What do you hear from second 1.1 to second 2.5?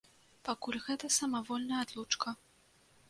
самавольная адлучка.